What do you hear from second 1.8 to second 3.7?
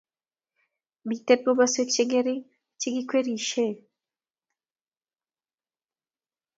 chengering chegikwerishe